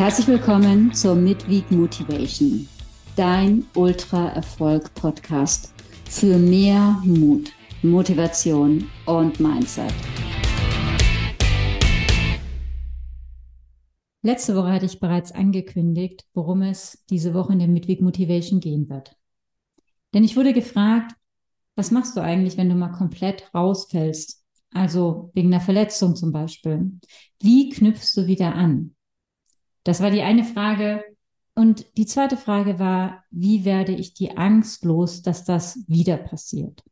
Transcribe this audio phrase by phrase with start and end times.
[0.00, 2.66] Herzlich willkommen zur Midweek Motivation,
[3.16, 5.74] dein Ultra-Erfolg-Podcast
[6.08, 9.92] für mehr Mut, Motivation und Mindset.
[14.22, 18.88] Letzte Woche hatte ich bereits angekündigt, worum es diese Woche in der Midweek Motivation gehen
[18.88, 19.14] wird.
[20.14, 21.14] Denn ich wurde gefragt,
[21.76, 24.42] was machst du eigentlich, wenn du mal komplett rausfällst?
[24.72, 26.90] Also wegen einer Verletzung zum Beispiel.
[27.38, 28.94] Wie knüpfst du wieder an?
[29.84, 31.04] Das war die eine Frage.
[31.54, 36.82] Und die zweite Frage war, wie werde ich die Angst los, dass das wieder passiert?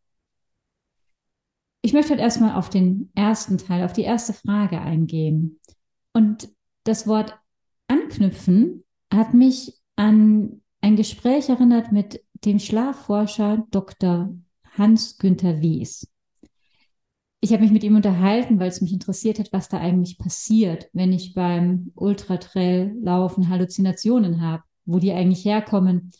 [1.80, 5.60] Ich möchte halt erstmal auf den ersten Teil, auf die erste Frage eingehen.
[6.12, 6.50] Und
[6.84, 7.38] das Wort
[7.86, 14.34] anknüpfen hat mich an ein Gespräch erinnert mit dem Schlafforscher Dr.
[14.76, 16.08] Hans-Günther Wies
[17.40, 20.88] ich habe mich mit ihm unterhalten, weil es mich interessiert hat, was da eigentlich passiert,
[20.92, 26.10] wenn ich beim Ultratrail-Laufen Halluzinationen habe, wo die eigentlich herkommen.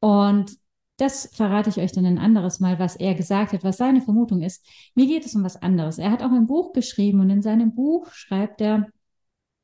[0.00, 0.56] Und
[0.96, 4.42] das verrate ich euch dann ein anderes Mal, was er gesagt hat, was seine Vermutung
[4.42, 4.66] ist.
[4.94, 5.98] Mir geht es um was anderes.
[5.98, 8.88] Er hat auch ein Buch geschrieben und in seinem Buch schreibt er,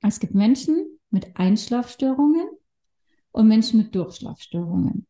[0.02, 2.48] es gibt Menschen mit Einschlafstörungen
[3.32, 5.06] und Menschen mit Durchschlafstörungen.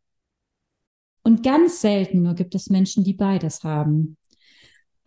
[1.22, 4.17] Und ganz selten nur gibt es Menschen, die beides haben.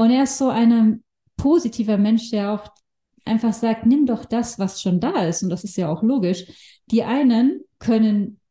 [0.04, 1.02] Und er ist so ein
[1.38, 2.68] positiver Mensch, der auch
[3.24, 5.44] einfach sagt, nimm doch das, was schon da ist.
[5.44, 6.44] Und das ist ja auch logisch.
[6.92, 8.42] Die einen können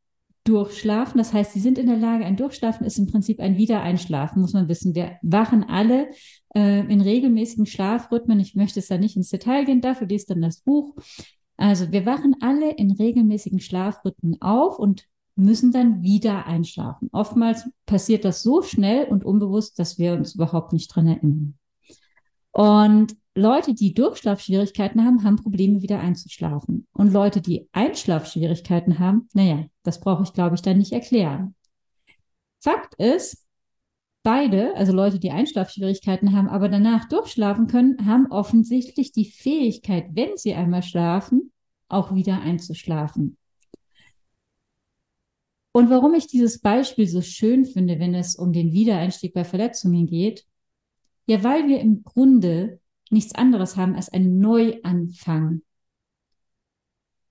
[0.45, 1.19] durchschlafen.
[1.19, 4.55] Das heißt, sie sind in der Lage, ein Durchschlafen ist im Prinzip ein Wiedereinschlafen, muss
[4.55, 4.95] man wissen.
[4.95, 6.09] Wir wachen alle
[6.55, 8.41] äh, in regelmäßigen Schlafrhythmen.
[8.41, 10.97] Ich möchte es da nicht ins Detail gehen, dafür liest dann das Buch.
[11.59, 17.09] Also wir wachen alle in regelmäßigen Schlafrhythmen auf und müssen dann wieder einschlafen.
[17.13, 21.55] Oftmals passiert das so schnell und unbewusst, dass wir uns überhaupt nicht dran erinnern.
[22.53, 26.87] Und Leute, die Durchschlafschwierigkeiten haben, haben Probleme, wieder einzuschlafen.
[26.93, 31.55] Und Leute, die Einschlafschwierigkeiten haben, naja, das brauche ich, glaube ich, dann nicht erklären.
[32.61, 33.47] Fakt ist,
[34.23, 40.37] beide, also Leute, die Einschlafschwierigkeiten haben, aber danach durchschlafen können, haben offensichtlich die Fähigkeit, wenn
[40.37, 41.53] sie einmal schlafen,
[41.89, 43.39] auch wieder einzuschlafen.
[45.73, 50.07] Und warum ich dieses Beispiel so schön finde, wenn es um den Wiedereinstieg bei Verletzungen
[50.07, 50.47] geht,
[51.27, 55.63] ja, weil wir im Grunde nichts anderes haben als einen Neuanfang.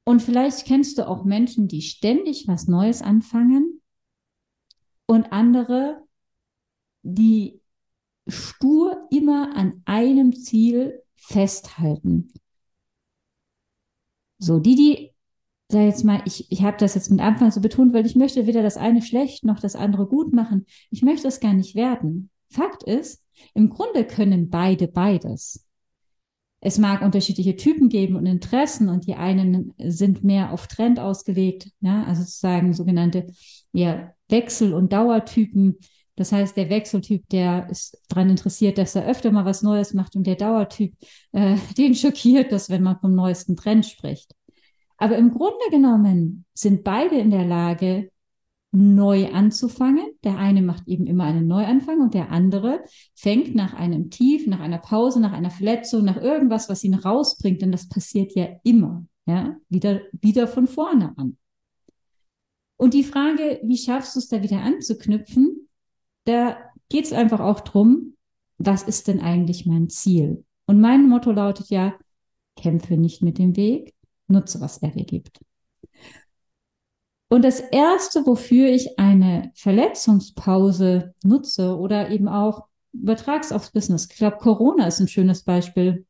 [0.03, 3.81] Und vielleicht kennst du auch Menschen, die ständig was Neues anfangen
[5.05, 6.01] und andere,
[7.03, 7.61] die
[8.27, 12.33] stur immer an einem Ziel festhalten.
[14.39, 15.10] So, die, die
[15.71, 18.47] sag jetzt mal, ich, ich habe das jetzt mit Anfang so betont, weil ich möchte
[18.47, 20.65] weder das eine schlecht noch das andere gut machen.
[20.89, 22.29] Ich möchte es gar nicht werden.
[22.49, 23.23] Fakt ist,
[23.53, 25.65] im Grunde können beide beides.
[26.59, 31.71] Es mag unterschiedliche Typen geben und Interessen und die einen sind mehr auf Trend ausgelegt,
[31.79, 33.27] ja, also sozusagen sogenannte
[33.73, 35.77] ja, Wechsel- und Dauertypen.
[36.15, 40.15] Das heißt, der Wechseltyp, der ist daran interessiert, dass er öfter mal was Neues macht
[40.15, 40.93] und der Dauertyp,
[41.31, 44.35] äh, den schockiert das, wenn man vom neuesten Trend spricht.
[45.01, 48.11] Aber im Grunde genommen sind beide in der Lage,
[48.71, 50.05] neu anzufangen.
[50.23, 52.83] Der eine macht eben immer einen Neuanfang und der andere
[53.15, 57.63] fängt nach einem Tief, nach einer Pause, nach einer Verletzung, nach irgendwas, was ihn rausbringt,
[57.63, 61.35] denn das passiert ja immer, ja, wieder, wieder von vorne an.
[62.77, 65.67] Und die Frage, wie schaffst du es da wieder anzuknüpfen,
[66.25, 66.57] da
[66.89, 68.17] geht es einfach auch drum,
[68.59, 70.45] was ist denn eigentlich mein Ziel?
[70.67, 71.95] Und mein Motto lautet ja,
[72.55, 73.95] kämpfe nicht mit dem Weg,
[74.31, 75.39] nutze, was er dir gibt.
[77.29, 84.07] Und das Erste, wofür ich eine Verletzungspause nutze oder eben auch übertrags aufs Business.
[84.11, 86.05] Ich glaube, Corona ist ein schönes Beispiel.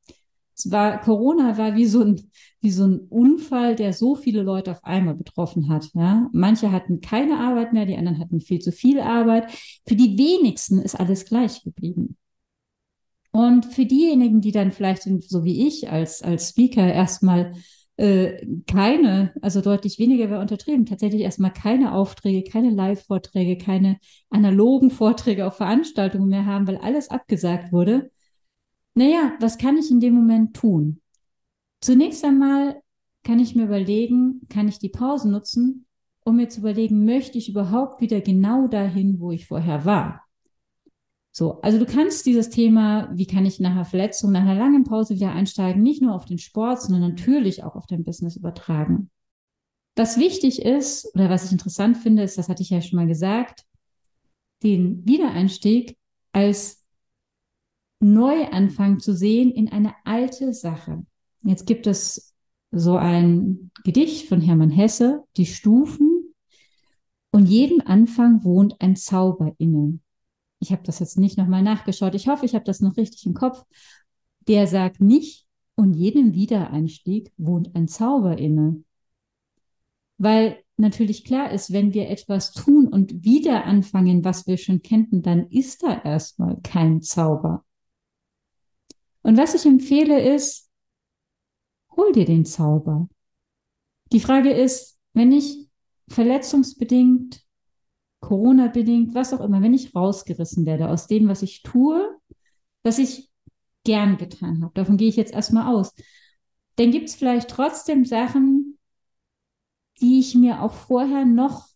[0.56, 4.72] Es war, Corona war wie so ein, wie so ein Unfall, der so viele Leute
[4.72, 5.90] auf einmal betroffen hat.
[5.94, 6.28] Ja?
[6.34, 9.52] Manche hatten keine Arbeit mehr, die anderen hatten viel zu viel Arbeit.
[9.88, 12.18] Für die wenigsten ist alles gleich geblieben.
[13.32, 17.54] Und für diejenigen, die dann vielleicht so wie ich als, als Speaker erstmal
[17.98, 23.98] äh, keine, also deutlich weniger wäre untertrieben, tatsächlich erstmal keine Aufträge, keine Live-Vorträge, keine
[24.30, 28.12] analogen Vorträge auf Veranstaltungen mehr haben, weil alles abgesagt wurde.
[28.94, 31.02] Naja, was kann ich in dem Moment tun?
[31.80, 32.82] Zunächst einmal
[33.24, 35.86] kann ich mir überlegen, kann ich die Pause nutzen,
[36.24, 40.24] um mir zu überlegen, möchte ich überhaupt wieder genau dahin, wo ich vorher war?
[41.34, 44.84] So, also du kannst dieses Thema, wie kann ich nach einer Verletzung, nach einer langen
[44.84, 49.10] Pause wieder einsteigen, nicht nur auf den Sport, sondern natürlich auch auf dein Business übertragen.
[49.96, 53.08] Was wichtig ist oder was ich interessant finde, ist, das hatte ich ja schon mal
[53.08, 53.66] gesagt,
[54.64, 55.98] den Wiedereinstieg
[56.34, 56.84] als
[58.02, 61.06] Neuanfang zu sehen in eine alte Sache.
[61.44, 62.34] Jetzt gibt es
[62.72, 66.34] so ein Gedicht von Hermann Hesse, Die Stufen.
[67.34, 70.00] Und jedem Anfang wohnt ein Zauber inne.
[70.62, 72.16] Ich habe das jetzt nicht nochmal nachgeschaut.
[72.16, 73.66] Ich hoffe, ich habe das noch richtig im Kopf.
[74.48, 78.84] Der sagt nicht, und jedem Wiedereinstieg wohnt ein Zauber inne.
[80.18, 85.24] Weil natürlich klar ist, wenn wir etwas tun und wieder anfangen, was wir schon kennen,
[85.24, 87.66] dann ist da erstmal kein Zauber.
[89.24, 90.70] Und was ich empfehle ist,
[91.96, 93.10] hol dir den Zauber.
[94.12, 95.68] Die Frage ist, wenn ich
[96.10, 97.44] verletzungsbedingt,
[98.22, 102.18] Corona-bedingt, was auch immer, wenn ich rausgerissen werde aus dem, was ich tue,
[102.84, 103.30] was ich
[103.84, 105.94] gern getan habe, davon gehe ich jetzt erstmal aus,
[106.78, 108.78] dann gibt es vielleicht trotzdem Sachen,
[110.00, 111.68] die ich mir auch vorher noch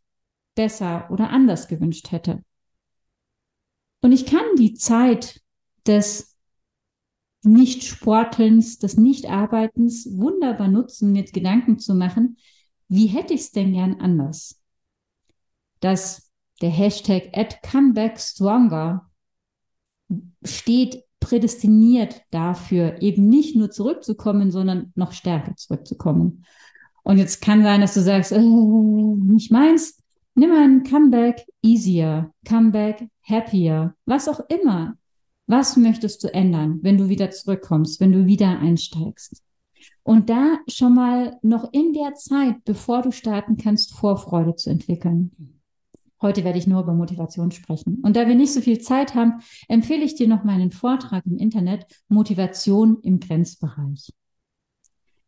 [0.55, 2.43] besser oder anders gewünscht hätte.
[4.01, 5.41] Und ich kann die Zeit
[5.85, 6.35] des
[7.43, 12.37] Nicht-Sportelns, des Nicht-Arbeitens wunderbar nutzen, mir Gedanken zu machen,
[12.87, 14.61] wie hätte ich es denn gern anders?
[15.79, 16.24] Dass
[16.61, 19.09] der Hashtag at comebackstronger
[20.43, 26.45] steht prädestiniert dafür, eben nicht nur zurückzukommen, sondern noch stärker zurückzukommen.
[27.03, 30.01] Und jetzt kann sein, dass du sagst, äh, nicht meins.
[30.35, 34.95] Nimm ein Comeback easier, Comeback happier, was auch immer.
[35.47, 39.43] Was möchtest du ändern, wenn du wieder zurückkommst, wenn du wieder einsteigst?
[40.03, 45.54] Und da schon mal noch in der Zeit, bevor du starten kannst, Vorfreude zu entwickeln.
[46.21, 48.01] Heute werde ich nur über Motivation sprechen.
[48.03, 51.37] Und da wir nicht so viel Zeit haben, empfehle ich dir noch meinen Vortrag im
[51.37, 54.11] Internet Motivation im Grenzbereich.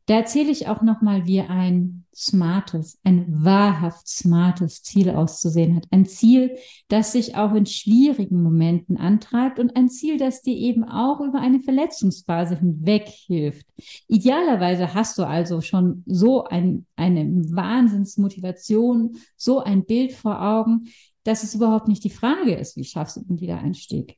[0.07, 5.83] Da erzähle ich auch nochmal, wie ein smartes, ein wahrhaft smartes Ziel auszusehen hat.
[5.91, 6.55] Ein Ziel,
[6.87, 11.41] das sich auch in schwierigen Momenten antreibt und ein Ziel, das dir eben auch über
[11.41, 13.67] eine Verletzungsphase hinweg hilft.
[14.07, 20.87] Idealerweise hast du also schon so ein, eine Wahnsinnsmotivation, so ein Bild vor Augen,
[21.25, 24.15] dass es überhaupt nicht die Frage ist, wie schaffst du den Wiedereinstieg.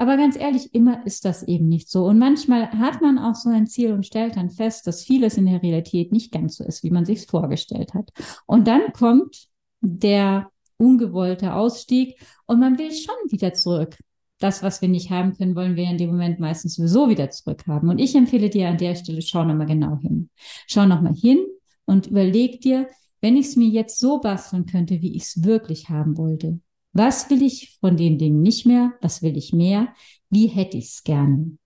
[0.00, 2.06] Aber ganz ehrlich, immer ist das eben nicht so.
[2.06, 5.44] Und manchmal hat man auch so ein Ziel und stellt dann fest, dass vieles in
[5.44, 8.08] der Realität nicht ganz so ist, wie man sich vorgestellt hat.
[8.46, 9.48] Und dann kommt
[9.82, 13.98] der ungewollte Ausstieg und man will schon wieder zurück.
[14.38, 17.90] Das, was wir nicht haben können, wollen wir in dem Moment meistens sowieso wieder zurückhaben.
[17.90, 20.30] Und ich empfehle dir an der Stelle, schau nochmal genau hin.
[20.66, 21.44] Schau nochmal hin
[21.84, 22.88] und überleg dir,
[23.20, 26.58] wenn ich es mir jetzt so basteln könnte, wie ich es wirklich haben wollte,
[26.92, 28.92] was will ich von den Dingen nicht mehr?
[29.00, 29.94] Was will ich mehr?
[30.28, 31.56] Wie hätte ich es gerne?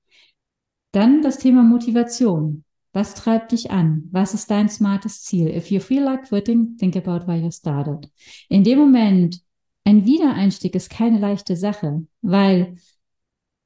[0.93, 2.65] Dann das Thema Motivation.
[2.93, 4.09] Was treibt dich an?
[4.13, 5.49] Was ist dein smartes Ziel?
[5.49, 8.09] If you feel like quitting, think about why you started.
[8.49, 9.41] In dem Moment,
[9.85, 12.77] ein Wiedereinstieg ist keine leichte Sache, weil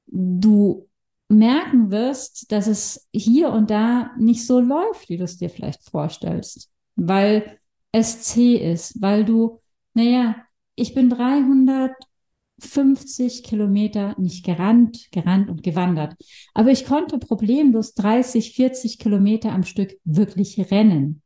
[0.07, 0.89] du
[1.29, 5.83] merken wirst, dass es hier und da nicht so läuft, wie du es dir vielleicht
[5.83, 7.59] vorstellst, weil
[7.93, 9.61] es zäh ist, weil du,
[9.93, 10.37] naja,
[10.79, 16.15] ich bin 350 Kilometer nicht gerannt, gerannt und gewandert.
[16.55, 21.23] Aber ich konnte problemlos 30, 40 Kilometer am Stück wirklich rennen.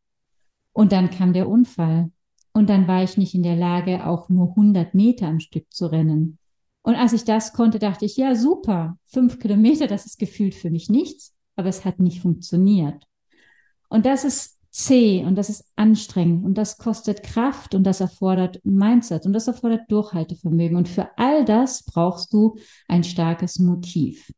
[0.72, 2.10] Und dann kam der Unfall.
[2.54, 5.86] Und dann war ich nicht in der Lage, auch nur 100 Meter am Stück zu
[5.86, 6.38] rennen.
[6.82, 10.70] Und als ich das konnte, dachte ich, ja, super, fünf Kilometer, das ist gefühlt für
[10.70, 13.04] mich nichts, aber es hat nicht funktioniert.
[13.88, 18.58] Und das ist zäh und das ist anstrengend und das kostet Kraft und das erfordert
[18.64, 20.76] Mindset und das erfordert Durchhaltevermögen.
[20.76, 22.56] Und für all das brauchst du
[22.88, 24.32] ein starkes Motiv.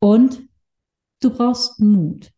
[0.00, 0.42] Und
[1.20, 2.32] du brauchst Mut.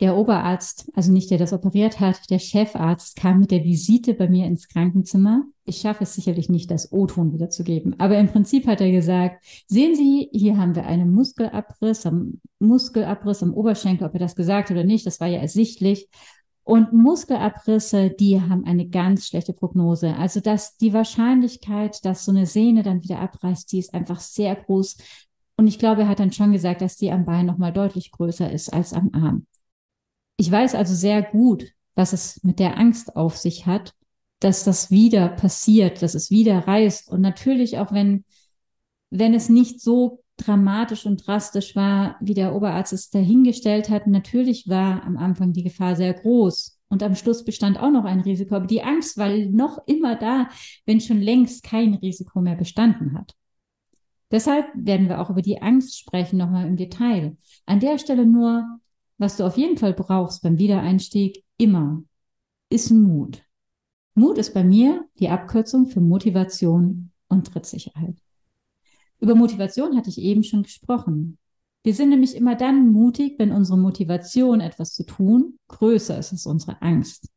[0.00, 4.28] Der Oberarzt, also nicht der das operiert hat, der Chefarzt kam mit der Visite bei
[4.28, 5.44] mir ins Krankenzimmer.
[5.64, 7.98] Ich schaffe es sicherlich nicht, das O-Ton wiederzugeben.
[7.98, 13.42] Aber im Prinzip hat er gesagt, sehen Sie, hier haben wir einen Muskelabriss am Muskelabriss
[13.42, 16.10] am Oberschenkel, ob er das gesagt hat oder nicht, das war ja ersichtlich.
[16.66, 20.16] Und Muskelabrisse, die haben eine ganz schlechte Prognose.
[20.16, 24.56] Also dass die Wahrscheinlichkeit, dass so eine Sehne dann wieder abreißt, die ist einfach sehr
[24.56, 24.96] groß.
[25.56, 28.50] Und ich glaube, er hat dann schon gesagt, dass die am Bein nochmal deutlich größer
[28.50, 29.46] ist als am Arm.
[30.38, 33.94] Ich weiß also sehr gut, was es mit der Angst auf sich hat,
[34.40, 37.12] dass das wieder passiert, dass es wieder reißt.
[37.12, 38.24] Und natürlich auch wenn,
[39.10, 44.06] wenn es nicht so dramatisch und drastisch war, wie der Oberarzt es dahingestellt hat.
[44.06, 46.78] Natürlich war am Anfang die Gefahr sehr groß.
[46.88, 48.54] Und am Schluss bestand auch noch ein Risiko.
[48.54, 50.48] Aber die Angst war noch immer da,
[50.84, 53.34] wenn schon längst kein Risiko mehr bestanden hat.
[54.30, 57.36] Deshalb werden wir auch über die Angst sprechen, nochmal im Detail.
[57.64, 58.64] An der Stelle nur,
[59.18, 62.02] was du auf jeden Fall brauchst beim Wiedereinstieg, immer,
[62.68, 63.42] ist Mut.
[64.14, 68.16] Mut ist bei mir die Abkürzung für Motivation und Trittsicherheit.
[69.20, 71.38] Über Motivation hatte ich eben schon gesprochen.
[71.82, 76.46] Wir sind nämlich immer dann mutig, wenn unsere Motivation, etwas zu tun, größer ist als
[76.46, 77.28] unsere Angst.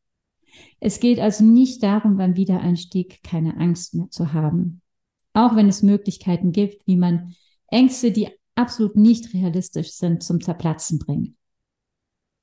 [0.80, 4.82] Es geht also nicht darum, beim Wiedereinstieg keine Angst mehr zu haben.
[5.34, 7.36] Auch wenn es Möglichkeiten gibt, wie man
[7.68, 11.36] Ängste, die absolut nicht realistisch sind, zum Zerplatzen bringt.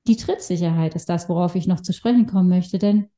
[0.07, 3.09] Die Trittsicherheit ist das, worauf ich noch zu sprechen kommen möchte, denn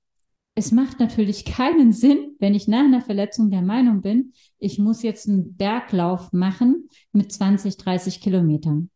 [0.60, 5.04] es macht natürlich keinen Sinn, wenn ich nach einer Verletzung der Meinung bin, ich muss
[5.04, 8.90] jetzt einen Berglauf machen mit 20, 30 Kilometern.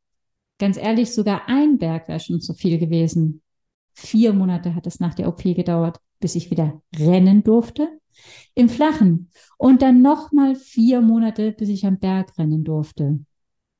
[0.59, 3.41] Ganz ehrlich, sogar ein Berg wäre schon zu viel gewesen.
[3.93, 7.87] Vier Monate hat es nach der OP gedauert, bis ich wieder rennen durfte.
[8.55, 9.31] Im Flachen.
[9.57, 13.19] Und dann nochmal vier Monate, bis ich am Berg rennen durfte.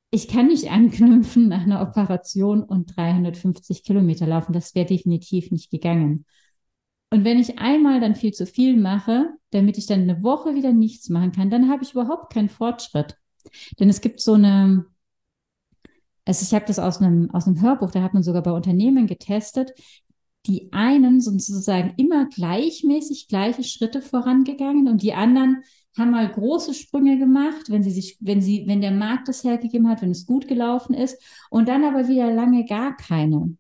[0.10, 4.54] Ich kann nicht anknüpfen nach einer Operation und 350 Kilometer laufen.
[4.54, 6.26] Das wäre definitiv nicht gegangen.
[7.14, 10.74] Und wenn ich einmal dann viel zu viel mache, damit ich dann eine Woche wieder
[10.74, 13.18] nichts machen kann, dann habe ich überhaupt keinen Fortschritt.
[13.80, 14.88] Denn es gibt so eine,
[16.26, 19.06] also ich habe das aus einem, aus einem Hörbuch, da hat man sogar bei Unternehmen
[19.06, 19.74] getestet,
[20.48, 25.62] die einen sind sozusagen immer gleichmäßig gleiche Schritte vorangegangen und die anderen
[25.96, 29.88] haben mal große Sprünge gemacht, wenn sie sich, wenn sie, wenn der Markt das hergegeben
[29.88, 33.56] hat, wenn es gut gelaufen ist und dann aber wieder lange gar keine.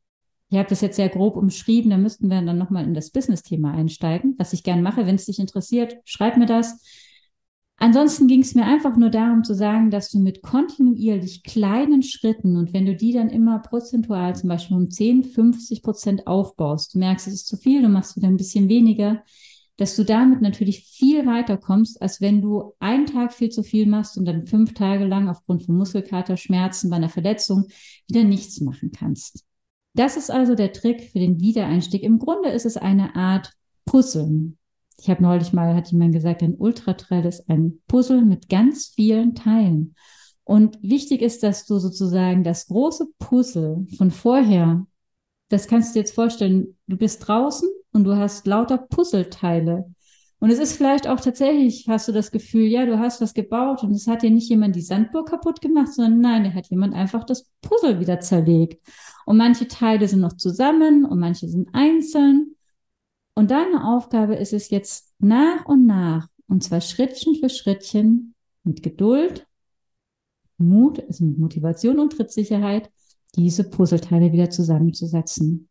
[0.53, 3.71] Ich habe das jetzt sehr grob umschrieben, da müssten wir dann nochmal in das Business-Thema
[3.71, 5.07] einsteigen, was ich gern mache.
[5.07, 6.79] Wenn es dich interessiert, schreib mir das.
[7.77, 12.55] Ansonsten ging es mir einfach nur darum zu sagen, dass du mit kontinuierlich kleinen Schritten
[12.55, 16.99] und wenn du die dann immer prozentual zum Beispiel um 10, 50 Prozent aufbaust, du
[16.99, 19.23] merkst, es ist zu viel, du machst wieder ein bisschen weniger,
[19.77, 23.87] dass du damit natürlich viel weiter kommst, als wenn du einen Tag viel zu viel
[23.87, 27.69] machst und dann fünf Tage lang aufgrund von Muskelkater, Schmerzen bei einer Verletzung
[28.07, 29.43] wieder nichts machen kannst.
[29.93, 32.03] Das ist also der Trick für den Wiedereinstieg.
[32.03, 33.51] Im Grunde ist es eine Art
[33.85, 34.53] Puzzle.
[34.99, 39.35] Ich habe neulich mal, hat jemand gesagt, ein Ultratrail ist ein Puzzle mit ganz vielen
[39.35, 39.95] Teilen.
[40.43, 44.85] Und wichtig ist, dass du sozusagen das große Puzzle von vorher,
[45.49, 49.93] das kannst du dir jetzt vorstellen, du bist draußen und du hast lauter Puzzleteile.
[50.43, 53.81] Und es ist vielleicht auch tatsächlich, hast du das Gefühl, ja, du hast was gebaut
[53.81, 56.93] und es hat dir nicht jemand die Sandburg kaputt gemacht, sondern nein, der hat jemand
[56.93, 58.85] einfach das Puzzle wieder zerlegt.
[59.25, 62.57] Und manche Teile sind noch zusammen und manche sind einzeln.
[63.35, 68.35] Und deine Aufgabe ist es jetzt nach und nach, und zwar Schrittchen für Schrittchen,
[68.65, 69.47] mit Geduld,
[70.57, 72.91] Mut, also mit Motivation und Trittsicherheit,
[73.37, 75.69] diese Puzzleteile wieder zusammenzusetzen.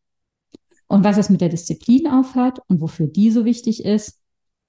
[0.86, 4.21] Und was es mit der Disziplin aufhat und wofür die so wichtig ist,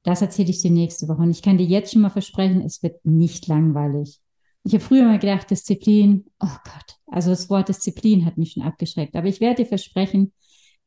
[0.04, 1.22] das erzähle ich dir nächste Woche.
[1.22, 4.20] Und ich kann dir jetzt schon mal versprechen, es wird nicht langweilig.
[4.66, 8.64] Ich habe früher mal gedacht, Disziplin, oh Gott, also das Wort Disziplin hat mich schon
[8.64, 9.16] abgeschreckt.
[9.16, 10.32] Aber ich werde dir versprechen,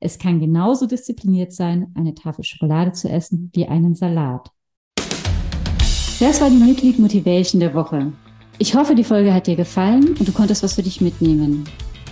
[0.00, 4.50] es kann genauso diszipliniert sein, eine Tafel Schokolade zu essen wie einen Salat.
[6.20, 8.12] Das war die Mitglied Motivation der Woche.
[8.58, 11.64] Ich hoffe, die Folge hat dir gefallen und du konntest was für dich mitnehmen.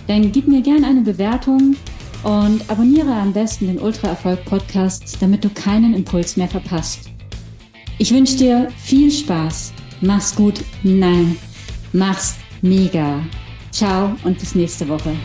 [0.07, 1.75] Dann gib mir gerne eine Bewertung
[2.25, 7.11] und abonniere am besten den Ultra Erfolg Podcast, damit du keinen Impuls mehr verpasst.
[7.99, 9.73] Ich wünsche dir viel Spaß.
[10.01, 10.61] Mach's gut.
[10.83, 11.37] Nein,
[11.93, 13.21] Mach's mega.
[13.71, 15.15] Ciao und bis nächste Woche.